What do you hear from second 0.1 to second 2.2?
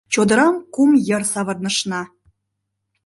Чодырам кум йыр савырнышна-